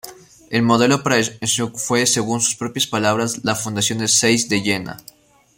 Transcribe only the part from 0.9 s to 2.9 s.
para Schunk fue, según sus propias